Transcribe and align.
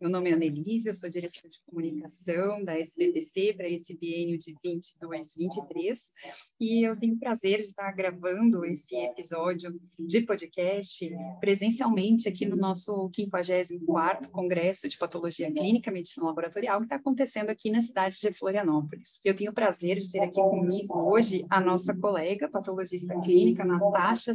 Meu 0.00 0.08
nome 0.08 0.30
é 0.30 0.32
Annelise, 0.32 0.88
eu 0.88 0.94
sou 0.94 1.10
diretora 1.10 1.50
de 1.50 1.60
comunicação 1.66 2.64
da 2.64 2.72
SBPC 2.78 3.52
para 3.52 3.68
esse 3.68 3.94
biênio 3.94 4.38
de 4.38 4.56
22, 4.64 5.34
23, 5.36 6.12
e 6.58 6.88
eu 6.88 6.98
tenho 6.98 7.16
o 7.16 7.18
prazer 7.18 7.58
de 7.58 7.66
estar 7.66 7.92
gravando 7.92 8.64
esse 8.64 8.96
episódio 8.96 9.78
de 9.98 10.22
podcast 10.22 11.06
presencialmente 11.38 12.30
aqui 12.30 12.46
no 12.46 12.56
nosso 12.56 13.10
54º 13.10 14.30
Congresso 14.30 14.88
de 14.88 14.96
Patologia 14.96 15.52
Clínica 15.52 15.90
e 15.90 15.92
Medicina 15.92 16.24
Laboratorial, 16.24 16.78
que 16.78 16.86
está 16.86 16.96
acontecendo 16.96 17.50
aqui 17.50 17.70
na 17.70 17.82
cidade 17.82 18.18
de 18.18 18.32
Florianópolis. 18.32 19.20
Eu 19.22 19.36
tenho 19.36 19.50
o 19.50 19.54
prazer 19.54 19.98
de 19.98 20.10
ter 20.10 20.20
aqui 20.20 20.40
comigo 20.40 20.98
hoje 20.98 21.44
a 21.50 21.60
nossa 21.60 21.94
colega 21.94 22.48
patologista 22.48 23.20
clínica, 23.20 23.66
Natasha 23.66 24.34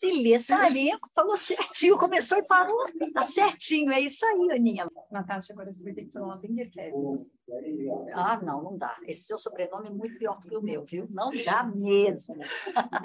Cília 0.00 0.38
Sarenco 0.38 1.10
falou 1.14 1.36
certinho, 1.36 1.98
começou 1.98 2.38
e 2.38 2.42
parou. 2.42 2.86
Tá 3.12 3.22
certinho, 3.24 3.92
é 3.92 4.00
isso 4.00 4.24
aí, 4.24 4.50
Aninha. 4.50 4.88
Natasha, 5.10 5.52
agora 5.52 5.70
você 5.70 5.84
vai 5.84 5.92
ter 5.92 6.06
que 6.06 6.10
falar 6.10 6.36
Vingerkevs. 6.36 7.30
Ah, 8.14 8.40
não, 8.42 8.62
não 8.62 8.78
dá. 8.78 8.96
Esse 9.06 9.24
seu 9.24 9.36
sobrenome 9.36 9.88
é 9.88 9.90
muito 9.90 10.16
pior 10.16 10.38
do 10.38 10.48
que 10.48 10.56
o 10.56 10.62
meu, 10.62 10.84
viu? 10.86 11.06
Não 11.10 11.30
dá 11.44 11.64
mesmo. 11.64 12.34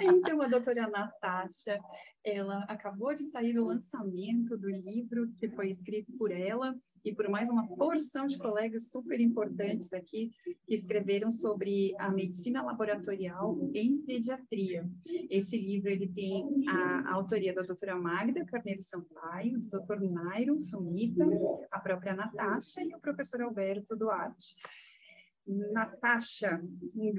então, 0.00 0.40
a 0.40 0.48
doutora 0.48 0.88
Natasha, 0.88 1.78
ela 2.26 2.64
acabou 2.64 3.14
de 3.14 3.22
sair 3.30 3.52
do 3.52 3.64
lançamento 3.64 4.58
do 4.58 4.68
livro 4.68 5.30
que 5.38 5.48
foi 5.48 5.70
escrito 5.70 6.12
por 6.18 6.32
ela 6.32 6.76
e 7.04 7.14
por 7.14 7.28
mais 7.28 7.48
uma 7.48 7.68
porção 7.68 8.26
de 8.26 8.36
colegas 8.36 8.90
super 8.90 9.20
importantes 9.20 9.92
aqui 9.92 10.32
que 10.66 10.74
escreveram 10.74 11.30
sobre 11.30 11.94
a 12.00 12.10
medicina 12.10 12.64
laboratorial 12.64 13.70
em 13.72 13.98
pediatria. 13.98 14.84
Esse 15.30 15.56
livro 15.56 15.88
ele 15.88 16.08
tem 16.08 16.68
a, 16.68 17.10
a 17.10 17.12
autoria 17.12 17.54
da 17.54 17.62
doutora 17.62 17.94
Magda 17.94 18.44
Carneiro 18.44 18.82
Sampaio, 18.82 19.60
do 19.60 19.70
doutor 19.70 20.00
Nairo 20.00 20.60
Sumita, 20.60 21.24
a 21.70 21.78
própria 21.78 22.16
Natasha 22.16 22.82
e 22.82 22.92
o 22.92 23.00
professor 23.00 23.40
Alberto 23.40 23.96
Duarte. 23.96 24.56
Natasha, 25.46 26.60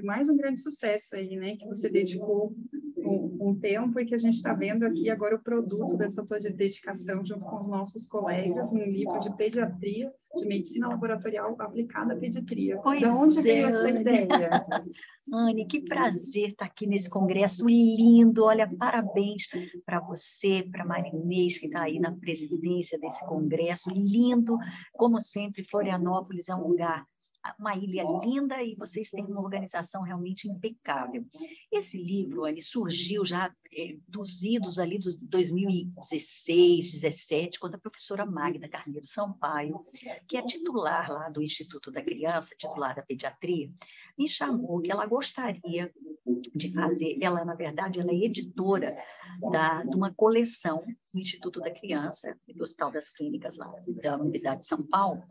mais 0.04 0.28
um 0.28 0.36
grande 0.36 0.60
sucesso 0.60 1.16
aí, 1.16 1.36
né, 1.36 1.56
que 1.56 1.66
você 1.66 1.88
dedicou 1.88 2.54
um, 2.98 3.48
um 3.48 3.58
tempo 3.58 3.98
e 3.98 4.04
que 4.04 4.14
a 4.14 4.18
gente 4.18 4.34
está 4.34 4.52
vendo 4.52 4.84
aqui 4.84 5.08
agora 5.08 5.36
o 5.36 5.42
produto 5.42 5.96
dessa 5.96 6.24
tua 6.24 6.38
dedicação 6.38 7.24
junto 7.24 7.46
com 7.46 7.58
os 7.58 7.66
nossos 7.66 8.06
colegas, 8.06 8.70
um 8.72 8.78
livro 8.78 9.18
de 9.18 9.34
pediatria, 9.34 10.12
de 10.36 10.46
medicina 10.46 10.88
laboratorial 10.88 11.56
aplicada 11.58 12.12
à 12.12 12.16
pediatria. 12.16 12.78
Pois 12.82 12.98
de 12.98 13.06
onde 13.06 13.38
é, 13.38 13.42
veio 13.42 13.68
essa 13.68 13.88
ideia? 13.88 14.28
Anne, 15.32 15.66
que 15.66 15.80
prazer 15.80 16.50
estar 16.50 16.66
aqui 16.66 16.86
nesse 16.86 17.08
congresso 17.08 17.66
lindo. 17.66 18.44
Olha, 18.44 18.70
parabéns 18.78 19.44
para 19.84 20.00
você, 20.00 20.62
para 20.70 20.82
a 20.82 20.86
Marinês, 20.86 21.58
que 21.58 21.66
está 21.66 21.82
aí 21.82 21.98
na 21.98 22.14
presidência 22.14 22.98
desse 22.98 23.24
congresso. 23.26 23.90
Lindo, 23.90 24.58
como 24.92 25.18
sempre, 25.18 25.64
Florianópolis 25.64 26.48
é 26.48 26.54
um 26.54 26.66
lugar 26.66 27.06
uma 27.58 27.76
ilha 27.76 28.04
linda 28.22 28.62
e 28.62 28.74
vocês 28.74 29.10
têm 29.10 29.24
uma 29.24 29.40
organização 29.40 30.02
realmente 30.02 30.48
impecável. 30.48 31.24
Esse 31.70 31.96
livro 31.96 32.44
ali 32.44 32.62
surgiu 32.62 33.24
já 33.24 33.52
é, 33.72 33.96
dos 34.06 34.42
idos 34.42 34.78
ali 34.78 34.98
de 34.98 35.16
2016, 35.20 36.92
17, 36.92 37.58
quando 37.58 37.76
a 37.76 37.78
professora 37.78 38.26
Magda 38.26 38.68
Carneiro 38.68 39.06
Sampaio, 39.06 39.80
que 40.26 40.36
é 40.36 40.42
titular 40.42 41.10
lá 41.10 41.28
do 41.28 41.42
Instituto 41.42 41.90
da 41.90 42.02
Criança, 42.02 42.54
titular 42.56 42.94
da 42.94 43.02
pediatria, 43.02 43.70
me 44.18 44.28
chamou 44.28 44.80
que 44.80 44.90
ela 44.90 45.06
gostaria 45.06 45.92
de 46.54 46.72
fazer, 46.72 47.18
ela 47.20 47.44
na 47.44 47.54
verdade 47.54 48.00
ela 48.00 48.10
é 48.10 48.16
editora 48.16 48.96
da, 49.50 49.82
de 49.82 49.96
uma 49.96 50.12
coleção 50.12 50.84
do 51.12 51.20
Instituto 51.20 51.60
da 51.60 51.70
Criança, 51.70 52.36
do 52.54 52.62
Hospital 52.62 52.90
das 52.90 53.10
Clínicas 53.10 53.56
lá 53.56 53.72
da 54.02 54.16
Universidade 54.16 54.60
de 54.60 54.66
São 54.66 54.82
Paulo, 54.86 55.22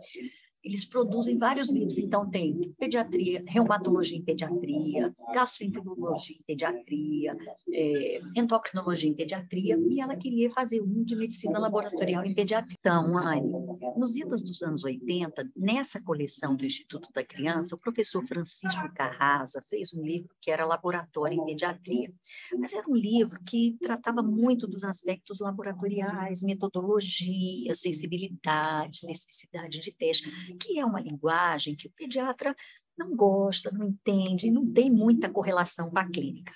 eles 0.64 0.86
produzem 0.86 1.38
vários 1.38 1.70
livros. 1.70 1.98
Então, 1.98 2.30
tem 2.30 2.74
pediatria, 2.80 3.44
reumatologia 3.48 4.18
em 4.18 4.24
pediatria, 4.24 5.14
gastroenterologia 5.34 6.36
em 6.38 6.44
pediatria, 6.46 7.38
é, 7.72 8.22
endocrinologia 8.36 9.10
em 9.10 9.14
pediatria, 9.14 9.80
e 9.90 10.02
ela 10.02 10.16
queria 10.16 10.50
fazer 10.50 10.82
um 10.82 11.04
de 11.04 11.16
medicina 11.16 11.60
laboratorial 11.60 12.26
em 12.26 12.34
pediatria. 12.34 12.76
Então, 12.80 13.18
Anne, 13.18 13.52
nos 13.96 14.16
idos 14.16 14.42
dos 14.42 14.62
anos 14.62 14.84
80, 14.84 15.50
nessa 15.56 16.02
coleção 16.02 16.56
do 16.56 16.66
Instituto 16.66 17.10
da 17.14 17.24
Criança, 17.24 17.76
o 17.76 17.80
professor 17.80 18.26
Francisco 18.26 18.94
Carrasa 18.94 19.62
fez 19.70 19.94
um 19.94 20.02
livro 20.02 20.30
que 20.42 20.52
era 20.52 20.66
Laboratório 20.66 21.40
em 21.40 21.46
Pediatria. 21.46 22.14
Mas 22.58 22.74
era 22.74 22.88
um 22.90 22.96
livro 22.96 23.40
que 23.46 23.78
tratava 23.82 24.22
muito 24.22 24.68
dos 24.68 24.84
aspectos 24.84 25.40
laboratoriais, 25.40 26.42
metodologia, 26.42 27.74
sensibilidade, 27.74 28.98
especificidade 28.98 29.80
de 29.80 29.92
teste 29.92 30.30
que 30.58 30.80
é 30.80 30.86
uma 30.86 31.02
linguagem 31.02 31.76
que 31.76 31.88
o 31.88 31.92
pediatra 31.92 32.56
não 32.98 33.16
gosta, 33.16 33.72
não 33.72 33.88
entende, 33.88 34.50
não 34.50 34.72
tem 34.72 34.90
muita 34.90 35.30
correlação 35.30 35.90
com 35.90 36.00
a 36.00 36.10
clínica. 36.10 36.54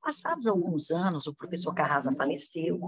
Passados 0.00 0.46
alguns 0.46 0.90
anos, 0.90 1.26
o 1.26 1.34
professor 1.34 1.74
Carrasa 1.74 2.14
faleceu, 2.14 2.78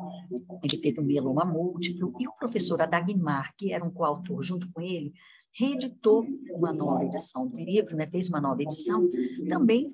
ele 0.63 0.79
teve 0.79 1.01
um 1.01 1.05
mieloma 1.05 1.45
múltiplo, 1.45 2.13
e 2.21 2.29
o 2.29 2.33
professor 2.33 2.81
Adagmar, 2.81 3.55
que 3.57 3.73
era 3.73 3.85
um 3.85 3.91
coautor 3.91 4.43
junto 4.43 4.71
com 4.71 4.83
ele, 4.83 5.15
reeditou 5.59 6.27
uma 6.51 6.73
nova 6.73 7.05
edição 7.05 7.49
do 7.49 7.57
livro, 7.57 7.97
né, 7.97 8.07
fez 8.07 8.29
uma 8.29 8.41
nova 8.41 8.63
edição, 8.63 9.11
também 9.49 9.91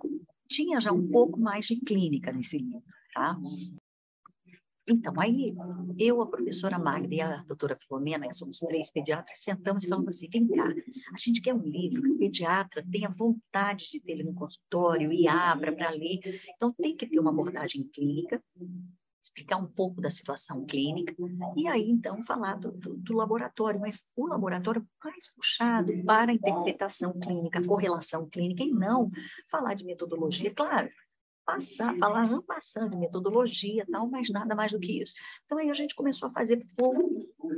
tinha 0.49 0.81
já 0.81 0.93
um 0.93 1.09
pouco 1.09 1.39
mais 1.39 1.67
de 1.67 1.77
clínica 1.77 2.33
nesse 2.33 2.59
livro. 2.59 2.83
Tá? 3.15 3.39
Então, 4.93 5.15
aí 5.19 5.55
eu, 5.99 6.21
a 6.21 6.27
professora 6.27 6.79
Magda 6.79 7.15
e 7.15 7.21
a 7.21 7.43
doutora 7.45 7.77
Filomena, 7.77 8.29
que 8.29 8.35
somos 8.35 8.59
três 8.59 8.91
pediatras, 8.91 9.39
sentamos 9.39 9.85
e 9.85 9.89
falamos 9.89 10.17
assim: 10.17 10.29
vem 10.29 10.47
cá, 10.49 10.69
a 10.69 11.19
gente 11.19 11.41
quer 11.41 11.55
um 11.55 11.63
livro 11.63 12.03
que 12.03 12.11
o 12.11 12.19
pediatra 12.19 12.85
tenha 12.91 13.09
vontade 13.09 13.91
de 13.91 14.01
ter 14.01 14.13
ele 14.13 14.25
no 14.25 14.35
consultório 14.35 15.13
e 15.13 15.27
abra 15.27 15.75
para 15.75 15.91
ler. 15.91 16.21
Então, 16.55 16.73
tem 16.75 16.97
que 16.97 17.07
ter 17.07 17.19
uma 17.19 17.31
abordagem 17.31 17.89
clínica, 17.93 18.43
explicar 19.23 19.57
um 19.57 19.67
pouco 19.67 20.01
da 20.01 20.11
situação 20.11 20.65
clínica, 20.67 21.15
e 21.57 21.69
aí, 21.69 21.89
então, 21.89 22.21
falar 22.21 22.57
do, 22.57 22.73
do, 22.73 22.95
do 22.97 23.15
laboratório, 23.15 23.81
mas 23.81 24.13
o 24.17 24.27
laboratório 24.27 24.87
mais 25.03 25.33
puxado 25.33 25.93
para 26.05 26.33
a 26.33 26.35
interpretação 26.35 27.19
clínica, 27.19 27.65
correlação 27.65 28.29
clínica, 28.29 28.63
e 28.63 28.71
não 28.71 29.11
falar 29.49 29.75
de 29.75 29.85
metodologia. 29.85 30.53
Claro, 30.53 30.91
passar, 31.45 31.97
falar 31.99 32.29
não 32.29 32.43
passando 32.43 32.97
metodologia 32.97 33.87
tal, 33.91 34.09
mas 34.09 34.29
nada 34.31 34.55
mais 34.55 34.73
do 34.73 34.81
que 34.81 35.03
isso. 35.03 35.15
Então 35.45 35.59
aí 35.59 35.71
a 35.71 35.75
gente 35.75 35.95
começou 35.95 36.29
a 36.29 36.33
fazer 36.33 36.67
por 36.77 36.95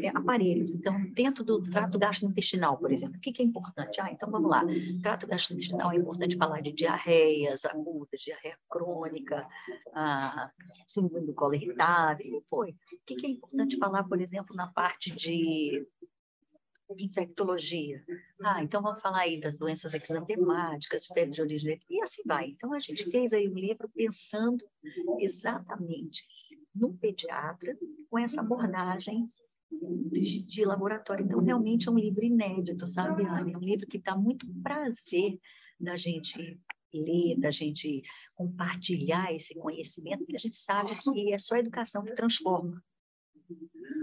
é, 0.01 0.09
aparelhos. 0.09 0.75
Então 0.75 1.01
dentro 1.13 1.45
do 1.45 1.63
trato 1.63 1.99
gastrointestinal, 1.99 2.79
por 2.79 2.93
exemplo, 2.93 3.17
o 3.17 3.21
que, 3.21 3.33
que 3.33 3.43
é 3.43 3.45
importante? 3.45 4.01
Ah, 4.01 4.11
então 4.11 4.31
vamos 4.31 4.51
lá. 4.51 4.65
Trato 5.03 5.27
gastrointestinal 5.27 5.93
é 5.93 5.97
importante 5.97 6.37
falar 6.37 6.61
de 6.61 6.73
diarreias 6.73 7.65
agudas, 7.65 8.21
diarreia 8.21 8.59
crônica, 8.69 9.47
ah, 9.95 10.51
síndrome 10.87 11.27
do 11.27 11.35
colo 11.35 11.55
irritável, 11.55 12.27
e 12.27 12.43
foi. 12.49 12.71
O 12.71 12.77
que, 13.07 13.17
que 13.17 13.27
é 13.27 13.31
importante 13.31 13.77
falar, 13.77 14.05
por 14.05 14.21
exemplo, 14.21 14.55
na 14.57 14.67
parte 14.69 15.15
de 15.15 15.87
infectologia. 16.99 18.05
Ah, 18.43 18.63
então 18.63 18.83
vamos 18.83 19.03
falar 19.03 19.21
aí 19.21 19.41
das 19.41 19.57
doenças 19.57 19.95
exantemáticas, 19.95 21.07
febre 21.07 21.31
de 21.31 21.43
origem 21.43 21.81
e 21.89 22.03
assim 22.03 22.23
vai. 22.27 22.51
Então 22.51 22.73
a 22.73 22.79
gente 22.79 23.05
fez 23.11 23.33
aí 23.33 23.49
um 23.49 23.55
livro 23.55 23.89
pensando 23.95 24.65
exatamente 25.21 26.25
no 26.75 26.95
pediatra 26.95 27.77
com 28.11 28.19
essa 28.19 28.41
abordagem 28.41 29.29
de, 30.11 30.45
de 30.45 30.65
laboratório. 30.65 31.25
Então 31.25 31.41
realmente 31.41 31.89
é 31.89 31.91
um 31.91 31.99
livro 31.99 32.25
inédito, 32.25 32.87
sabe, 32.87 33.25
Anne? 33.25 33.53
É 33.53 33.59
um 33.59 33.61
livro 33.61 33.87
que 33.87 33.99
dá 33.99 34.17
muito 34.17 34.47
prazer 34.63 35.39
da 35.79 35.97
gente 35.97 36.61
ler, 36.93 37.39
da 37.39 37.51
gente 37.51 38.03
compartilhar 38.35 39.33
esse 39.33 39.55
conhecimento, 39.55 40.19
porque 40.19 40.37
a 40.37 40.39
gente 40.39 40.57
sabe 40.57 40.97
que 41.01 41.33
é 41.33 41.39
só 41.39 41.57
a 41.57 41.61
educação 41.61 42.05
que 42.05 42.15
transforma 42.15 42.83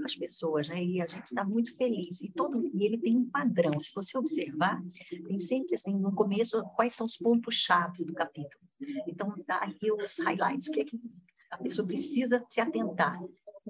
as 0.03 0.15
pessoas, 0.15 0.67
né? 0.67 0.83
E 0.83 1.01
a 1.01 1.07
gente 1.07 1.25
está 1.25 1.43
muito 1.43 1.75
feliz. 1.75 2.21
E, 2.21 2.31
todo, 2.31 2.69
e 2.73 2.85
ele 2.85 2.97
tem 2.97 3.17
um 3.17 3.29
padrão. 3.29 3.79
Se 3.79 3.93
você 3.93 4.17
observar, 4.17 4.81
tem 5.09 5.39
sempre 5.39 5.75
assim, 5.75 5.95
no 5.95 6.13
começo, 6.13 6.61
quais 6.75 6.93
são 6.93 7.05
os 7.05 7.17
pontos 7.17 7.55
chaves 7.55 8.03
do 8.05 8.13
capítulo. 8.13 8.63
Então, 9.07 9.33
dá 9.47 9.61
aí 9.61 9.91
os 9.91 10.17
highlights, 10.19 10.67
o 10.67 10.71
que, 10.71 10.81
é 10.81 10.85
que 10.85 10.99
a 11.51 11.57
pessoa 11.57 11.85
precisa 11.85 12.43
se 12.49 12.61
atentar. 12.61 13.21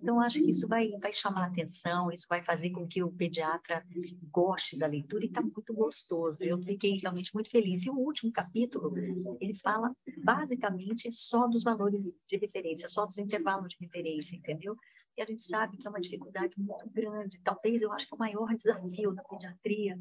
Então, 0.02 0.20
acho 0.22 0.40
que 0.40 0.50
isso 0.50 0.68
vai, 0.68 0.90
vai 1.00 1.12
chamar 1.12 1.46
atenção, 1.46 2.12
isso 2.12 2.26
vai 2.30 2.42
fazer 2.42 2.72
com 2.72 2.88
que 2.88 3.04
o 3.04 3.12
pediatra 3.12 3.86
goste 4.32 4.78
da 4.78 4.88
leitura 4.88 5.26
e 5.26 5.28
está 5.28 5.42
muito 5.42 5.74
gostoso. 5.74 6.44
Eu 6.44 6.62
fiquei 6.62 6.98
realmente 6.98 7.34
muito 7.34 7.50
feliz. 7.50 7.86
E 7.86 7.90
o 7.90 7.98
último 7.98 8.32
capítulo, 8.32 8.94
ele 9.40 9.54
fala 9.54 9.94
basicamente 10.24 11.12
só 11.12 11.48
dos 11.48 11.64
valores 11.64 12.02
de 12.28 12.38
referência, 12.38 12.88
só 12.88 13.06
dos 13.06 13.18
intervalos 13.18 13.70
de 13.70 13.78
referência, 13.80 14.36
entendeu? 14.36 14.76
A 15.22 15.26
gente 15.26 15.42
sabe 15.42 15.78
que 15.78 15.86
é 15.86 15.90
uma 15.90 16.02
dificuldade 16.02 16.54
muito 16.58 16.90
grande. 16.90 17.40
Talvez 17.44 17.82
eu 17.82 17.92
acho 17.92 18.08
que 18.08 18.16
o 18.16 18.18
maior 18.18 18.54
desafio 18.56 19.14
da 19.14 19.24
pediatria 19.24 20.00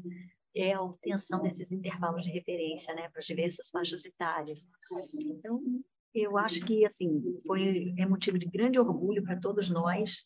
é 0.55 0.73
a 0.73 0.81
obtenção 0.81 1.41
desses 1.41 1.71
intervalos 1.71 2.23
de 2.23 2.31
referência, 2.31 2.93
né, 2.93 3.09
para 3.09 3.19
as 3.19 3.25
diversas 3.25 3.69
faixas 3.69 4.03
etárias. 4.05 4.67
Então, 5.13 5.61
eu 6.13 6.37
acho 6.37 6.65
que 6.65 6.85
assim 6.85 7.21
foi 7.45 7.93
é 7.97 8.05
motivo 8.05 8.37
de 8.37 8.47
grande 8.47 8.79
orgulho 8.79 9.23
para 9.23 9.39
todos 9.39 9.69
nós, 9.69 10.25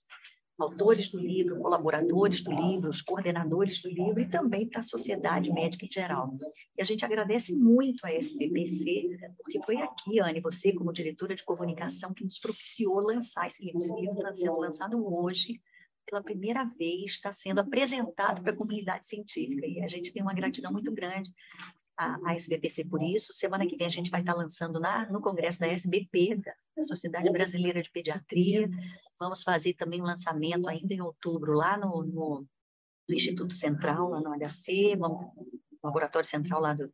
autores 0.57 1.09
do 1.09 1.19
livro, 1.19 1.59
colaboradores 1.59 2.41
do 2.41 2.51
livro, 2.51 2.89
os 2.89 3.01
coordenadores 3.01 3.81
do 3.81 3.89
livro 3.89 4.19
e 4.19 4.27
também 4.27 4.67
para 4.67 4.79
a 4.79 4.83
sociedade 4.83 5.51
médica 5.51 5.85
em 5.85 5.91
geral. 5.91 6.37
E 6.77 6.81
a 6.81 6.85
gente 6.85 7.03
agradece 7.03 7.55
muito 7.55 8.05
a 8.05 8.13
SBPC, 8.13 9.17
porque 9.37 9.61
foi 9.65 9.77
aqui, 9.77 10.19
Anne, 10.19 10.39
você 10.39 10.73
como 10.73 10.93
diretora 10.93 11.35
de 11.35 11.43
comunicação 11.43 12.13
que 12.13 12.23
nos 12.23 12.39
propiciou 12.39 12.99
lançar 12.99 13.47
esse 13.47 13.63
livro. 13.63 13.77
Esse 13.77 13.95
livro 13.99 14.17
está 14.17 14.33
sendo 14.33 14.57
lançado 14.57 15.13
hoje, 15.13 15.61
pela 16.09 16.23
primeira 16.23 16.63
vez, 16.63 17.11
está 17.11 17.31
sendo 17.31 17.59
apresentado 17.59 18.41
para 18.41 18.53
a 18.53 18.55
comunidade 18.55 19.07
científica 19.07 19.65
e 19.65 19.81
a 19.81 19.87
gente 19.87 20.13
tem 20.13 20.21
uma 20.21 20.33
gratidão 20.33 20.71
muito 20.71 20.91
grande 20.91 21.33
a 21.97 22.35
SBPC 22.35 22.85
por 22.85 23.01
isso. 23.01 23.33
Semana 23.33 23.65
que 23.65 23.77
vem 23.77 23.87
a 23.87 23.91
gente 23.91 24.11
vai 24.11 24.19
estar 24.19 24.33
lançando 24.33 24.79
na, 24.79 25.09
no 25.09 25.21
congresso 25.21 25.59
da 25.59 25.67
SBP, 25.67 26.41
Sociedade 26.83 27.29
Brasileira 27.31 27.81
de 27.81 27.91
Pediatria. 27.91 28.69
Vamos 29.19 29.43
fazer 29.43 29.73
também 29.73 30.01
um 30.01 30.05
lançamento 30.05 30.67
ainda 30.67 30.93
em 30.93 31.01
outubro 31.01 31.53
lá 31.53 31.77
no, 31.77 32.03
no, 32.03 32.45
no 33.07 33.15
Instituto 33.15 33.53
Central, 33.53 34.09
lá 34.09 34.19
no 34.19 34.33
HC, 34.37 34.95
vamos, 34.97 35.21
no 35.35 35.79
Laboratório 35.83 36.27
Central 36.27 36.59
lá 36.59 36.73
do, 36.73 36.91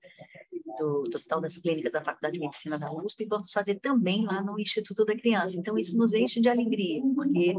do, 0.77 1.03
do, 1.03 1.15
Hospital 1.15 1.41
das 1.41 1.57
Clínicas 1.57 1.93
da 1.93 2.03
Faculdade 2.03 2.33
de 2.33 2.39
Medicina 2.39 2.77
da 2.77 2.91
USP 2.91 3.23
e 3.23 3.27
vamos 3.27 3.51
fazer 3.51 3.79
também 3.79 4.25
lá 4.25 4.41
no 4.41 4.59
Instituto 4.59 5.05
da 5.05 5.15
Criança. 5.15 5.57
Então, 5.57 5.77
isso 5.77 5.97
nos 5.97 6.13
enche 6.13 6.41
de 6.41 6.49
alegria, 6.49 7.01
porque 7.15 7.53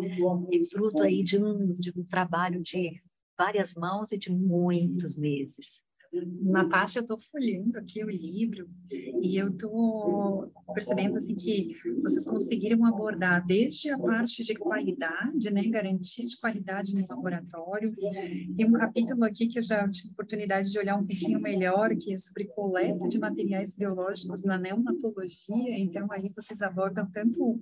é 0.53 0.65
fruto 0.65 1.03
aí 1.03 1.23
de 1.23 1.43
um, 1.43 1.75
de 1.75 1.93
um 1.97 2.05
trabalho 2.05 2.63
de 2.63 3.03
várias 3.37 3.75
mãos 3.75 4.13
e 4.13 4.19
de 4.19 4.31
muitos 4.31 5.19
meses. 5.19 5.85
Natasha, 6.13 6.99
eu 6.99 7.03
estou 7.03 7.19
folhando 7.19 7.79
aqui 7.79 8.05
o 8.05 8.11
livro 8.11 8.69
e 8.93 9.37
eu 9.37 9.49
estou 9.49 10.53
percebendo 10.75 11.17
assim 11.17 11.35
que 11.35 11.75
vocês 12.03 12.27
conseguiram 12.27 12.85
abordar 12.85 13.45
desde 13.47 13.91
a 13.91 13.99
parte 13.99 14.45
de 14.45 14.55
qualidade, 14.55 15.51
né, 15.51 15.63
garantia 15.69 16.27
de 16.27 16.39
qualidade 16.39 16.95
no 16.95 17.07
laboratório. 17.09 17.95
Tem 18.57 18.67
um 18.67 18.73
capítulo 18.73 19.25
aqui 19.25 19.49
que 19.49 19.59
eu 19.59 19.63
já 19.63 19.89
tive 19.89 20.13
oportunidade 20.13 20.71
de 20.71 20.79
olhar 20.79 20.97
um 20.97 21.07
pouquinho 21.07 21.41
melhor, 21.41 21.95
que 21.97 22.13
é 22.13 22.19
sobre 22.19 22.45
coleta 22.45 23.09
de 23.09 23.19
materiais 23.19 23.75
biológicos 23.75 24.43
na 24.45 24.59
neonatologia. 24.59 25.79
Então 25.79 26.07
aí 26.11 26.31
vocês 26.35 26.61
abordam 26.61 27.09
tanto 27.11 27.59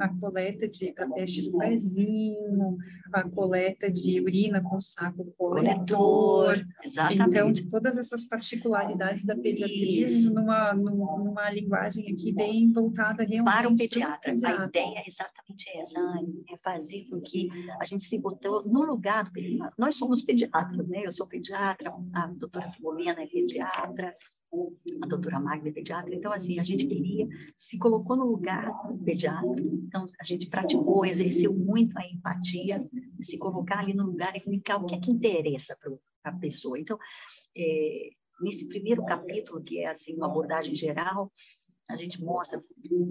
a 0.00 0.08
coleta 0.08 0.66
de 0.68 0.92
para 0.92 1.08
teste 1.10 1.42
de 1.42 1.56
pezinho, 1.56 2.76
a 3.12 3.28
coleta 3.28 3.90
de 3.90 4.20
urina 4.20 4.60
com 4.62 4.80
saco 4.80 5.32
coletor. 5.36 6.64
Exatamente. 6.84 7.62
Então, 7.62 7.70
todas 7.70 7.91
todas 7.92 7.98
essas 7.98 8.24
particularidades 8.24 9.24
da 9.24 9.36
pediatria 9.36 10.06
numa, 10.32 10.72
numa 10.74 11.50
linguagem 11.50 12.10
aqui 12.10 12.32
bem 12.32 12.72
voltada 12.72 13.22
realmente 13.22 13.44
para 13.44 13.68
o 13.68 13.76
pediatra. 13.76 14.32
pediatra. 14.32 14.64
A 14.64 14.68
ideia 14.68 14.98
é 14.98 15.08
exatamente 15.08 15.78
essa, 15.78 16.00
Anne, 16.00 16.44
é 16.50 16.56
fazer 16.56 17.06
com 17.08 17.20
que 17.20 17.48
a 17.78 17.84
gente 17.84 18.04
se 18.04 18.18
botou 18.18 18.64
no 18.64 18.82
lugar 18.82 19.24
do 19.24 19.32
pediatra. 19.32 19.74
Nós 19.76 19.96
somos 19.96 20.22
pediatras, 20.22 20.88
né? 20.88 21.02
Eu 21.04 21.12
sou 21.12 21.28
pediatra, 21.28 21.92
a 22.14 22.26
doutora 22.28 22.70
Filomena 22.70 23.22
é 23.22 23.26
pediatra, 23.26 24.16
a 25.02 25.06
doutora 25.06 25.40
Magda 25.40 25.68
é 25.68 25.72
pediatra. 25.72 26.14
Então, 26.14 26.32
assim, 26.32 26.58
a 26.58 26.64
gente 26.64 26.86
queria, 26.86 27.28
se 27.56 27.78
colocou 27.78 28.16
no 28.16 28.24
lugar 28.24 28.70
do 28.88 29.04
pediatra. 29.04 29.60
Então, 29.60 30.06
a 30.18 30.24
gente 30.24 30.48
praticou, 30.48 31.04
exerceu 31.04 31.54
muito 31.54 31.96
a 31.98 32.06
empatia, 32.06 32.88
se 33.20 33.38
colocar 33.38 33.80
ali 33.80 33.94
no 33.94 34.04
lugar 34.04 34.34
e 34.34 34.38
explicar 34.38 34.76
o 34.76 34.86
que 34.86 34.94
é 34.94 35.00
que 35.00 35.10
interessa 35.10 35.76
para 35.80 35.92
a 36.24 36.32
pessoa. 36.32 36.78
Então, 36.78 36.98
é, 37.56 38.10
nesse 38.40 38.68
primeiro 38.68 39.04
capítulo, 39.04 39.62
que 39.62 39.80
é 39.80 39.88
assim 39.88 40.14
uma 40.14 40.26
abordagem 40.26 40.74
geral, 40.74 41.32
a 41.90 41.96
gente 41.96 42.22
mostra 42.22 42.60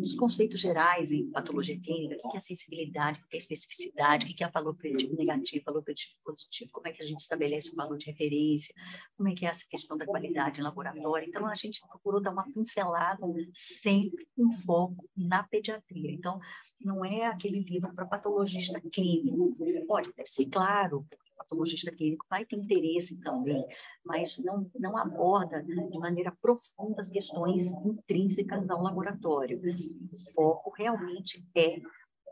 os 0.02 0.16
conceitos 0.16 0.60
gerais 0.60 1.12
em 1.12 1.30
patologia 1.30 1.80
clínica, 1.80 2.20
o 2.24 2.32
que 2.32 2.38
é 2.38 2.40
sensibilidade, 2.40 3.20
o 3.20 3.28
que 3.28 3.36
é 3.36 3.38
especificidade, 3.38 4.26
o 4.26 4.36
que 4.36 4.44
é 4.44 4.50
valor 4.50 4.76
preditivo 4.76 5.16
negativo, 5.16 5.64
valor 5.66 5.84
preditivo 5.84 6.16
positivo, 6.24 6.72
como 6.72 6.88
é 6.88 6.92
que 6.92 7.04
a 7.04 7.06
gente 7.06 7.20
estabelece 7.20 7.72
o 7.72 7.76
valor 7.76 7.98
de 7.98 8.08
referência, 8.08 8.74
como 9.16 9.30
é 9.30 9.36
que 9.36 9.46
é 9.46 9.50
essa 9.50 9.66
questão 9.70 9.98
da 9.98 10.06
qualidade 10.06 10.60
em 10.60 10.64
laboratório. 10.64 11.28
Então, 11.28 11.46
a 11.46 11.56
gente 11.56 11.82
procurou 11.88 12.22
dar 12.22 12.32
uma 12.32 12.50
pincelada 12.52 13.22
sempre 13.54 14.26
com 14.36 14.50
foco 14.66 15.08
na 15.16 15.44
pediatria. 15.44 16.12
Então, 16.12 16.40
não 16.80 17.06
é 17.06 17.26
aquele 17.26 17.60
livro 17.60 17.94
para 17.94 18.06
patologista 18.06 18.82
clínico. 18.92 19.58
Pode 19.86 20.12
ser, 20.26 20.46
claro, 20.46 21.06
patologista 21.52 21.92
clínico 21.92 22.26
vai 22.30 22.46
ter 22.46 22.56
interesse 22.56 23.20
também, 23.20 23.64
mas 24.06 24.38
não, 24.44 24.70
não 24.80 24.98
aborda 24.98 25.62
de 25.62 26.00
maneira 26.00 26.32
profunda 26.42 27.02
as 27.02 27.10
questões 27.10 27.68
intrínsecas 27.86 28.70
ao 28.70 28.82
laboratório. 28.82 29.62
O 30.12 30.34
foco 30.34 30.72
realmente 30.78 31.46
é 31.56 31.82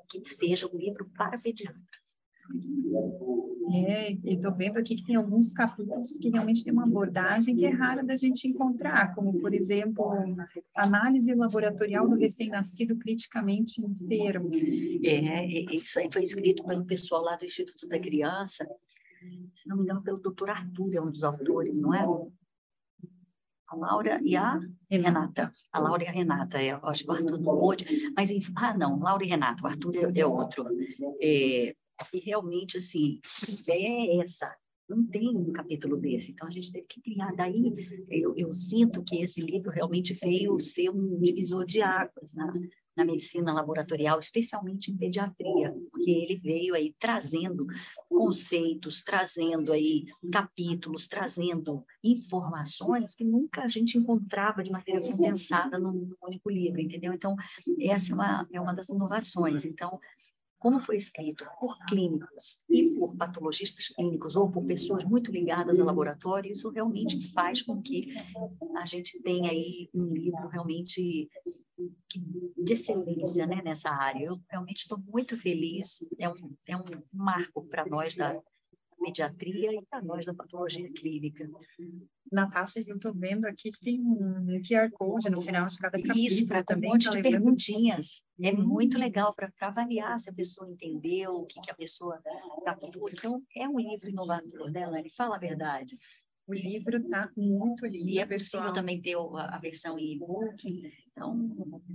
que 0.10 0.24
seja 0.24 0.68
um 0.68 0.78
livro 0.78 1.10
para 1.16 1.38
pediatras. 1.38 2.10
É, 3.72 4.14
estou 4.24 4.56
vendo 4.56 4.80
aqui 4.80 4.96
que 4.96 5.06
tem 5.06 5.16
alguns 5.16 5.54
capítulos 5.54 6.14
que 6.14 6.30
realmente 6.30 6.64
tem 6.64 6.74
uma 6.74 6.88
abordagem 6.88 7.56
que 7.56 7.64
é 7.64 7.70
rara 7.70 8.04
da 8.04 8.18
gente 8.18 8.48
encontrar, 8.48 9.14
como, 9.14 9.40
por 9.40 9.54
exemplo, 9.54 10.12
análise 10.76 11.36
laboratorial 11.36 12.10
do 12.10 12.16
recém-nascido 12.16 12.98
criticamente 12.98 13.80
enfermo. 13.86 14.50
É, 15.04 15.46
isso 15.76 16.00
aí 16.00 16.10
foi 16.12 16.24
escrito 16.24 16.64
pelo 16.66 16.84
pessoal 16.84 17.22
lá 17.22 17.36
do 17.36 17.46
Instituto 17.46 17.88
da 17.88 18.00
Criança, 18.00 18.68
se 19.56 19.68
não 19.68 19.78
me 19.78 19.84
engano, 19.84 20.02
pelo 20.02 20.18
doutor 20.20 20.50
Arthur, 20.50 20.94
é 20.94 21.02
um 21.02 21.12
dos 21.12 21.24
autores, 21.24 21.78
não 21.80 21.94
é? 21.94 22.06
A 23.68 23.76
Laura 23.76 24.20
e 24.24 24.36
a 24.36 24.60
Renata. 24.90 25.54
A 25.72 25.80
Laura 25.80 26.04
e 26.04 26.08
a 26.08 26.12
Renata, 26.12 26.62
é, 26.62 26.72
acho 26.84 27.04
que 27.04 27.10
o 27.10 27.14
Arthur 27.14 27.40
não 27.40 27.44
pôde, 27.44 28.12
mas, 28.16 28.32
ah, 28.56 28.76
não, 28.76 29.00
Laura 29.00 29.24
e 29.24 29.28
Renata, 29.28 29.64
o 29.64 29.68
Arthur 29.68 29.96
é, 29.96 30.20
é 30.20 30.26
outro. 30.26 30.66
É, 31.22 31.76
e 32.14 32.20
realmente, 32.20 32.78
assim, 32.78 33.20
a 33.48 33.52
ideia 33.52 33.88
é 33.88 34.24
essa, 34.24 34.52
não 34.90 35.06
tem 35.06 35.30
um 35.38 35.52
capítulo 35.52 35.98
desse, 35.98 36.32
então 36.32 36.48
a 36.48 36.52
gente 36.52 36.72
teve 36.72 36.88
que 36.88 37.02
criar. 37.02 37.32
Daí 37.36 37.72
eu, 38.10 38.34
eu 38.36 38.52
sinto 38.52 39.04
que 39.04 39.22
esse 39.22 39.40
livro 39.40 39.70
realmente 39.70 40.14
veio 40.16 40.60
ser 40.60 40.90
um 40.90 41.20
divisor 41.20 41.66
de 41.66 41.82
águas 41.82 42.34
né? 42.34 42.52
Na 43.00 43.06
medicina 43.06 43.54
laboratorial, 43.54 44.20
especialmente 44.20 44.92
em 44.92 44.98
pediatria, 44.98 45.74
porque 45.90 46.12
ele 46.12 46.36
veio 46.36 46.76
aí 46.76 46.94
trazendo 47.00 47.66
conceitos, 48.10 49.02
trazendo 49.02 49.72
aí 49.72 50.06
capítulos, 50.30 51.08
trazendo 51.08 51.86
informações 52.04 53.16
que 53.16 53.24
nunca 53.24 53.64
a 53.64 53.68
gente 53.70 53.98
encontrava 53.98 54.62
de 54.62 54.70
maneira 54.70 55.00
condensada 55.00 55.80
num 55.80 56.14
único 56.22 56.50
livro, 56.50 56.82
entendeu? 56.82 57.14
Então, 57.14 57.38
essa 57.80 58.12
é 58.12 58.16
uma, 58.16 58.48
é 58.52 58.60
uma 58.60 58.74
das 58.74 58.90
inovações. 58.90 59.64
Então, 59.64 59.98
como 60.58 60.78
foi 60.78 60.98
escrito 60.98 61.46
por 61.58 61.78
clínicos 61.86 62.66
e 62.70 62.90
por 62.90 63.16
patologistas 63.16 63.88
clínicos 63.88 64.36
ou 64.36 64.52
por 64.52 64.66
pessoas 64.66 65.06
muito 65.06 65.32
ligadas 65.32 65.80
ao 65.80 65.86
laboratório, 65.86 66.52
isso 66.52 66.70
realmente 66.70 67.32
faz 67.32 67.62
com 67.62 67.82
que 67.82 68.14
a 68.76 68.86
gente 68.86 69.22
tenha 69.22 69.50
aí 69.50 69.90
um 69.94 70.14
livro 70.14 70.50
realmente 70.50 71.30
de 72.08 72.74
excelência 72.74 73.46
né, 73.46 73.62
nessa 73.64 73.90
área. 73.90 74.26
Eu 74.26 74.40
realmente 74.50 74.80
estou 74.80 74.98
muito 74.98 75.38
feliz, 75.38 76.06
é 76.18 76.30
um, 76.30 76.56
é 76.68 76.78
um 76.78 76.84
marco 77.14 77.66
para 77.66 77.86
nós 77.86 78.16
da 78.16 78.40
pediatria 79.00 79.74
e 79.74 79.86
para 79.86 80.02
nós 80.02 80.26
da 80.26 80.34
patologia 80.34 80.92
clínica. 80.92 81.50
Natasha, 82.32 82.84
eu 82.86 82.96
estou 82.96 83.14
vendo 83.14 83.46
aqui 83.46 83.72
que 83.72 83.80
tem 83.80 84.00
um 84.00 84.62
QR 84.62 84.92
Code 84.92 85.30
no 85.30 85.42
final 85.42 85.68
de 85.68 85.78
cada 85.78 85.98
capítulo. 85.98 86.20
Isso, 86.20 86.46
para 86.46 86.64
também, 86.64 86.90
um 86.90 86.94
monte 86.94 87.10
de 87.10 87.22
perguntinhas. 87.22 88.24
É 88.42 88.52
muito 88.52 88.98
legal 88.98 89.34
para 89.34 89.52
avaliar 89.62 90.20
se 90.20 90.30
a 90.30 90.34
pessoa 90.34 90.70
entendeu, 90.70 91.32
o 91.32 91.46
que, 91.46 91.60
que 91.62 91.72
a 91.72 91.76
pessoa 91.76 92.22
captou. 92.66 93.10
Então, 93.10 93.42
é 93.56 93.68
um 93.68 93.80
livro 93.80 94.10
inovador, 94.10 94.70
né, 94.70 94.86
Lani? 94.86 95.10
Fala 95.10 95.38
a 95.38 95.40
verdade. 95.40 95.98
O 96.46 96.54
livro 96.54 96.98
está 96.98 97.32
muito 97.38 97.86
lindo. 97.86 98.10
E 98.10 98.20
é 98.20 98.26
possível 98.26 98.62
pessoal. 98.62 98.74
também 98.74 99.02
ter 99.02 99.16
a 99.16 99.58
versão 99.60 99.98
e-book. 100.00 100.92
Então, 101.20 101.36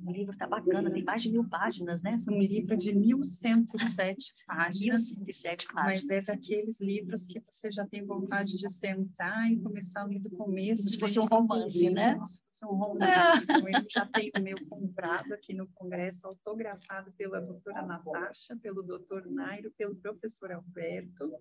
o 0.04 0.12
livro 0.12 0.34
está 0.34 0.46
bacana, 0.46 0.90
tem 0.90 1.02
mais 1.02 1.22
de 1.22 1.32
mil 1.32 1.48
páginas, 1.48 2.02
né? 2.02 2.22
Um 2.28 2.38
livro 2.38 2.76
de 2.76 2.92
1.107 2.92 4.34
páginas. 4.46 5.24
1.107 5.24 5.64
Mas 5.72 6.00
páginas. 6.06 6.28
é 6.28 6.32
daqueles 6.34 6.80
livros 6.82 7.26
que 7.26 7.42
você 7.48 7.72
já 7.72 7.86
tem 7.86 8.04
vontade 8.04 8.54
de 8.54 8.70
sentar 8.70 9.50
e 9.50 9.58
começar 9.58 10.02
a 10.02 10.04
ler 10.04 10.20
do 10.20 10.28
começo. 10.28 10.82
Como 10.82 10.90
se 10.90 10.98
fosse 11.00 11.18
um 11.18 11.24
romance, 11.24 11.88
né? 11.88 12.14
Como 12.14 12.26
se 12.26 12.38
fosse 12.38 12.66
um 12.66 12.76
romance. 12.76 13.42
Então, 13.44 13.68
eu 13.68 13.86
já 13.88 14.06
tenho 14.06 14.30
o 14.36 14.42
meu 14.42 14.56
comprado 14.68 15.32
aqui 15.32 15.54
no 15.54 15.66
Congresso, 15.68 16.26
autografado 16.26 17.10
pela 17.12 17.40
doutora 17.40 17.80
Natasha, 17.80 18.54
pelo 18.56 18.82
doutor 18.82 19.26
Nairo, 19.26 19.72
pelo 19.78 19.96
professor 19.96 20.52
Alberto. 20.52 21.32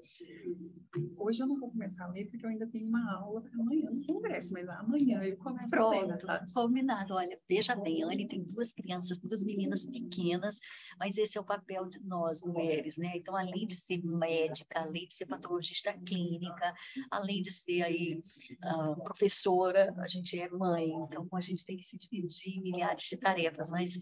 Hoje 1.18 1.44
eu 1.44 1.48
não 1.48 1.60
vou 1.60 1.70
começar 1.70 2.06
a 2.06 2.08
ler, 2.08 2.30
porque 2.30 2.46
eu 2.46 2.50
ainda 2.50 2.66
tenho 2.68 2.88
uma 2.88 3.13
aula 3.13 3.42
para 3.42 3.62
amanhã 3.62 3.90
no 3.92 4.06
Congresso, 4.06 4.54
mas 4.54 4.70
amanhã 4.70 5.22
eu 5.24 5.36
começo 5.36 5.75
a 5.75 5.90
ler, 5.90 6.18
Pronto, 6.18 6.54
combinado. 6.54 7.13
Olha, 7.13 7.38
bem, 7.48 7.62
a 7.74 8.08
Anne 8.08 8.27
tem 8.27 8.44
duas 8.44 8.72
crianças, 8.72 9.20
duas 9.20 9.44
meninas 9.44 9.86
pequenas, 9.86 10.60
mas 11.00 11.18
esse 11.18 11.38
é 11.38 11.42
o 11.42 11.46
papel 11.46 11.86
de 11.88 12.00
nós, 12.00 12.42
mulheres, 12.44 12.98
né? 12.98 13.13
Então, 13.15 13.36
além 13.36 13.65
de 13.65 13.75
ser 13.75 14.03
médica, 14.03 14.80
além 14.80 15.08
de 15.08 15.13
ser 15.13 15.25
patologista 15.25 15.94
clínica, 16.06 16.74
além 17.12 17.42
de 17.42 17.51
ser 17.51 17.82
aí 17.84 18.24
ah, 18.62 18.96
professora, 19.03 19.94
a 19.98 20.08
gente 20.08 20.39
é 20.39 20.50
mãe, 20.50 20.89
então 20.89 21.27
a 21.34 21.42
gente 21.42 21.65
tem 21.65 21.77
que 21.77 21.84
se 21.84 21.98
dividir 21.98 22.58
em 22.58 22.62
milhares 22.62 23.06
de 23.06 23.18
tarefas, 23.18 23.70
mas 23.70 24.00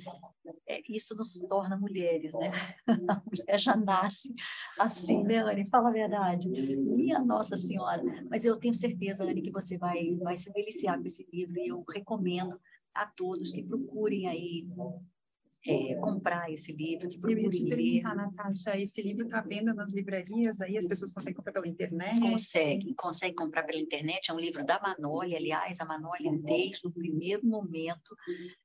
é, 0.67 0.81
isso 0.89 1.15
nos 1.15 1.33
torna 1.49 1.77
mulheres, 1.77 2.33
né? 2.33 2.51
A 3.11 3.21
mulher 3.25 3.59
já 3.59 3.75
nasce 3.75 4.33
assim, 4.79 5.23
né, 5.23 5.37
Anne? 5.39 5.67
Fala 5.69 5.89
a 5.89 5.91
verdade. 5.91 6.47
Minha 6.49 7.19
Nossa 7.19 7.55
Senhora. 7.55 8.01
Mas 8.29 8.45
eu 8.45 8.55
tenho 8.55 8.73
certeza, 8.73 9.23
Anne, 9.23 9.41
que 9.41 9.51
você 9.51 9.77
vai, 9.77 10.15
vai 10.15 10.35
se 10.35 10.51
deliciar 10.53 10.97
com 10.97 11.05
esse 11.05 11.27
livro 11.31 11.59
e 11.59 11.67
eu 11.67 11.83
recomendo 11.89 12.59
a 12.93 13.05
todos 13.05 13.51
que 13.51 13.63
procurem 13.63 14.27
aí 14.27 14.67
é, 15.67 15.95
comprar 15.95 16.51
esse 16.51 16.71
livro, 16.71 17.09
que 17.09 17.19
procurem 17.19 17.65
ler. 17.65 18.03
Natasha, 18.03 18.79
esse 18.79 19.01
livro 19.01 19.25
está 19.25 19.39
à 19.39 19.41
venda 19.41 19.73
nas 19.73 19.91
livrarias, 19.91 20.61
aí 20.61 20.77
as 20.77 20.87
pessoas 20.87 21.11
conseguem 21.11 21.35
comprar 21.35 21.53
pela 21.53 21.67
internet? 21.67 22.19
Consegue, 22.19 22.93
consegue 22.95 23.35
comprar 23.35 23.63
pela 23.63 23.79
internet. 23.79 24.31
É 24.31 24.33
um 24.33 24.39
livro 24.39 24.65
da 24.65 24.79
Manoli, 24.79 25.35
aliás, 25.35 25.79
a 25.79 25.85
Manoli, 25.85 26.37
desde 26.41 26.87
o 26.87 26.91
primeiro 26.91 27.45
momento, 27.45 28.15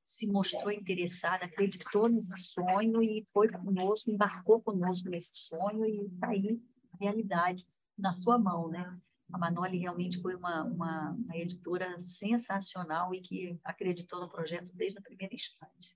se 0.05 0.27
mostrou 0.27 0.71
interessada, 0.71 1.45
acreditou 1.45 2.07
nesse 2.07 2.35
sonho 2.37 3.03
e 3.03 3.25
foi 3.33 3.49
conosco, 3.49 4.09
embarcou 4.09 4.61
conosco 4.61 5.09
nesse 5.09 5.31
sonho 5.33 5.85
e 5.85 6.05
está 6.05 6.29
aí, 6.29 6.59
a 6.93 6.97
realidade, 7.03 7.65
na 7.97 8.13
sua 8.13 8.39
mão, 8.39 8.69
né? 8.69 8.97
A 9.31 9.37
Manoli 9.37 9.77
realmente 9.77 10.21
foi 10.21 10.35
uma, 10.35 10.63
uma, 10.63 11.11
uma 11.11 11.37
editora 11.37 11.99
sensacional 11.99 13.13
e 13.13 13.21
que 13.21 13.59
acreditou 13.63 14.21
no 14.21 14.29
projeto 14.29 14.69
desde 14.73 14.99
o 14.99 15.03
primeiro 15.03 15.35
instante. 15.35 15.95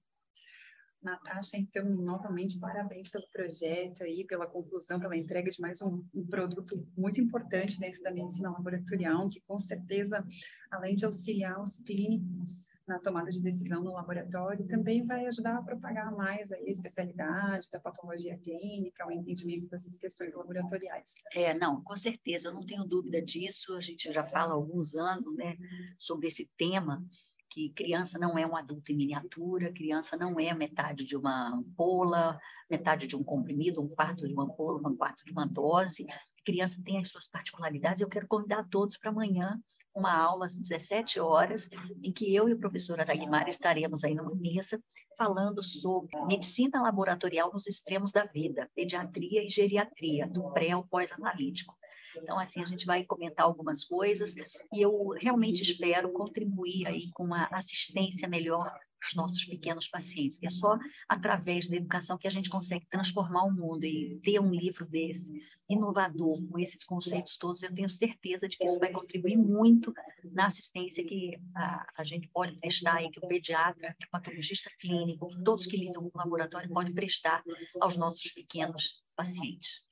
Natasha, 1.01 1.57
então, 1.57 1.83
novamente, 1.83 2.59
parabéns 2.59 3.09
pelo 3.09 3.27
projeto 3.29 4.03
aí, 4.03 4.23
pela 4.25 4.45
conclusão, 4.45 4.99
pela 4.99 5.17
entrega 5.17 5.49
de 5.49 5.59
mais 5.59 5.81
um, 5.81 6.05
um, 6.13 6.27
produto 6.27 6.87
muito 6.95 7.19
importante 7.19 7.79
dentro 7.79 8.03
da 8.03 8.11
medicina 8.11 8.51
laboratorial, 8.51 9.27
que 9.27 9.41
com 9.41 9.57
certeza, 9.57 10.23
além 10.69 10.95
de 10.95 11.03
auxiliar 11.03 11.59
os 11.59 11.77
clínicos 11.77 12.67
na 12.91 12.99
tomada 12.99 13.29
de 13.29 13.41
decisão 13.41 13.83
no 13.83 13.93
laboratório, 13.93 14.67
também 14.67 15.05
vai 15.05 15.25
ajudar 15.25 15.57
a 15.57 15.61
propagar 15.61 16.11
mais 16.11 16.51
aí 16.51 16.67
a 16.67 16.71
especialidade 16.71 17.69
da 17.71 17.79
patologia 17.79 18.37
clínica, 18.37 19.07
o 19.07 19.11
entendimento 19.11 19.67
dessas 19.67 19.97
questões 19.97 20.33
laboratoriais. 20.33 21.13
É, 21.33 21.53
não, 21.53 21.81
com 21.81 21.95
certeza, 21.95 22.49
eu 22.49 22.53
não 22.53 22.65
tenho 22.65 22.83
dúvida 22.83 23.21
disso, 23.21 23.75
a 23.75 23.79
gente 23.79 24.11
já 24.11 24.23
fala 24.23 24.51
há 24.51 24.55
alguns 24.55 24.95
anos, 24.95 25.35
né, 25.37 25.57
sobre 25.97 26.27
esse 26.27 26.49
tema, 26.57 27.03
que 27.49 27.69
criança 27.69 28.17
não 28.19 28.37
é 28.37 28.45
um 28.45 28.55
adulto 28.55 28.91
em 28.91 28.97
miniatura, 28.97 29.73
criança 29.73 30.15
não 30.15 30.39
é 30.39 30.53
metade 30.53 31.05
de 31.05 31.17
uma 31.17 31.55
ampola, 31.55 32.39
metade 32.69 33.07
de 33.07 33.15
um 33.15 33.23
comprimido, 33.23 33.81
um 33.81 33.89
quarto 33.89 34.25
de 34.27 34.33
uma 34.33 34.43
ampola, 34.43 34.87
um 34.87 34.95
quarto 34.95 35.25
de 35.25 35.33
uma 35.33 35.45
dose. 35.45 36.05
Criança 36.45 36.81
tem 36.83 36.97
as 36.97 37.09
suas 37.09 37.27
particularidades. 37.27 38.01
Eu 38.01 38.07
quero 38.07 38.25
convidar 38.25 38.65
todos 38.69 38.97
para 38.97 39.11
amanhã 39.11 39.61
uma 39.95 40.13
aula 40.13 40.45
às 40.45 40.57
17 40.57 41.19
horas, 41.19 41.69
em 42.03 42.11
que 42.11 42.33
eu 42.33 42.47
e 42.47 42.53
o 42.53 42.59
professor 42.59 42.99
Araguimar 42.99 43.47
estaremos 43.47 44.03
aí 44.03 44.15
numa 44.15 44.33
mesa 44.35 44.81
falando 45.17 45.61
sobre 45.61 46.19
medicina 46.25 46.81
laboratorial 46.81 47.51
nos 47.53 47.67
extremos 47.67 48.11
da 48.11 48.25
vida, 48.25 48.69
pediatria 48.75 49.45
e 49.45 49.49
geriatria, 49.49 50.27
do 50.27 50.51
pré 50.51 50.71
ao 50.71 50.83
pós-analítico. 50.83 51.75
Então, 52.17 52.39
assim, 52.39 52.61
a 52.61 52.65
gente 52.65 52.85
vai 52.85 53.05
comentar 53.05 53.45
algumas 53.45 53.83
coisas 53.83 54.35
e 54.73 54.81
eu 54.81 55.09
realmente 55.19 55.61
espero 55.61 56.11
contribuir 56.11 56.87
aí 56.87 57.11
com 57.13 57.23
uma 57.23 57.47
assistência 57.51 58.27
melhor 58.27 58.71
os 59.03 59.15
nossos 59.15 59.45
pequenos 59.45 59.87
pacientes. 59.87 60.41
É 60.43 60.49
só 60.49 60.77
através 61.07 61.67
da 61.67 61.77
educação 61.77 62.17
que 62.17 62.27
a 62.27 62.31
gente 62.31 62.49
consegue 62.49 62.85
transformar 62.89 63.43
o 63.43 63.51
mundo 63.51 63.85
e 63.85 64.19
ter 64.23 64.39
um 64.39 64.51
livro 64.51 64.85
desse, 64.85 65.31
inovador, 65.73 66.41
com 66.47 66.59
esses 66.59 66.83
conceitos 66.83 67.37
todos, 67.37 67.63
eu 67.63 67.73
tenho 67.73 67.89
certeza 67.89 68.47
de 68.47 68.57
que 68.57 68.65
isso 68.65 68.79
vai 68.79 68.91
contribuir 68.91 69.37
muito 69.37 69.93
na 70.31 70.45
assistência 70.45 71.03
que 71.03 71.39
a, 71.55 71.87
a 71.97 72.03
gente 72.03 72.27
pode 72.29 72.59
prestar 72.59 72.97
aí, 72.97 73.09
que 73.09 73.19
o 73.19 73.27
pediatra, 73.27 73.95
que 73.99 74.05
o 74.05 74.09
patologista 74.09 74.69
clínico, 74.79 75.29
todos 75.43 75.65
que 75.65 75.77
lidam 75.77 76.09
com 76.09 76.17
o 76.17 76.21
laboratório 76.21 76.69
podem 76.69 76.93
prestar 76.93 77.43
aos 77.79 77.97
nossos 77.97 78.31
pequenos 78.31 79.01
pacientes. 79.15 79.85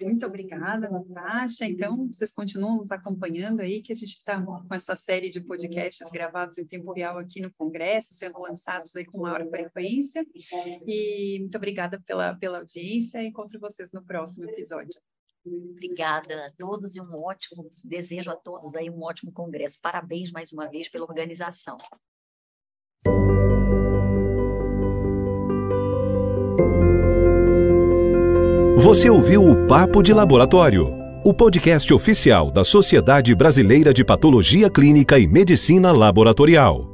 Muito 0.00 0.26
obrigada, 0.26 0.90
Natasha. 0.90 1.66
Então, 1.66 2.08
vocês 2.08 2.32
continuam 2.32 2.78
nos 2.78 2.90
acompanhando 2.90 3.60
aí, 3.60 3.80
que 3.80 3.92
a 3.92 3.96
gente 3.96 4.16
está 4.16 4.42
com 4.42 4.74
essa 4.74 4.96
série 4.96 5.30
de 5.30 5.40
podcasts 5.40 6.10
gravados 6.10 6.58
em 6.58 6.66
tempo 6.66 6.92
real 6.92 7.16
aqui 7.18 7.40
no 7.40 7.52
Congresso, 7.52 8.12
sendo 8.12 8.40
lançados 8.40 8.96
aí 8.96 9.04
com 9.04 9.20
maior 9.20 9.48
frequência. 9.48 10.26
E 10.86 11.38
muito 11.40 11.56
obrigada 11.56 12.02
pela, 12.04 12.34
pela 12.34 12.58
audiência 12.58 13.22
encontro 13.22 13.60
vocês 13.60 13.92
no 13.92 14.04
próximo 14.04 14.48
episódio. 14.50 15.00
Obrigada 15.46 16.46
a 16.46 16.52
todos 16.58 16.96
e 16.96 17.00
um 17.00 17.14
ótimo, 17.22 17.70
desejo 17.84 18.30
a 18.30 18.36
todos 18.36 18.74
aí 18.74 18.88
um 18.90 19.02
ótimo 19.02 19.30
congresso. 19.30 19.78
Parabéns 19.80 20.32
mais 20.32 20.52
uma 20.52 20.68
vez 20.68 20.88
pela 20.88 21.04
organização. 21.04 21.76
Você 28.84 29.08
ouviu 29.08 29.48
o 29.48 29.66
Papo 29.66 30.02
de 30.02 30.12
Laboratório, 30.12 30.92
o 31.24 31.32
podcast 31.32 31.90
oficial 31.94 32.50
da 32.50 32.62
Sociedade 32.62 33.34
Brasileira 33.34 33.94
de 33.94 34.04
Patologia 34.04 34.68
Clínica 34.68 35.18
e 35.18 35.26
Medicina 35.26 35.90
Laboratorial. 35.90 36.86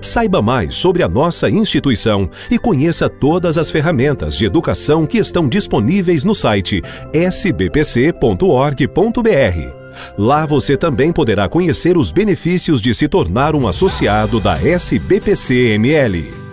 Saiba 0.00 0.40
mais 0.40 0.74
sobre 0.74 1.02
a 1.02 1.08
nossa 1.08 1.50
instituição 1.50 2.30
e 2.50 2.58
conheça 2.58 3.10
todas 3.10 3.58
as 3.58 3.70
ferramentas 3.70 4.38
de 4.38 4.46
educação 4.46 5.04
que 5.04 5.18
estão 5.18 5.46
disponíveis 5.46 6.24
no 6.24 6.34
site 6.34 6.80
sbpc.org.br. 7.12 8.14
Lá 10.16 10.46
você 10.46 10.78
também 10.78 11.12
poderá 11.12 11.46
conhecer 11.46 11.98
os 11.98 12.10
benefícios 12.10 12.80
de 12.80 12.94
se 12.94 13.06
tornar 13.06 13.54
um 13.54 13.68
associado 13.68 14.40
da 14.40 14.56
SBPC-ML. 14.58 16.43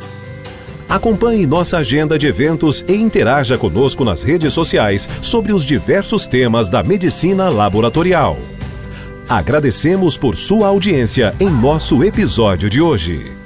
Acompanhe 0.91 1.47
nossa 1.47 1.77
agenda 1.77 2.19
de 2.19 2.27
eventos 2.27 2.83
e 2.85 2.93
interaja 2.93 3.57
conosco 3.57 4.03
nas 4.03 4.23
redes 4.23 4.51
sociais 4.51 5.07
sobre 5.21 5.53
os 5.53 5.63
diversos 5.63 6.27
temas 6.27 6.69
da 6.69 6.83
medicina 6.83 7.47
laboratorial. 7.47 8.37
Agradecemos 9.29 10.17
por 10.17 10.35
sua 10.35 10.67
audiência 10.67 11.33
em 11.39 11.49
nosso 11.49 12.03
episódio 12.03 12.69
de 12.69 12.81
hoje. 12.81 13.40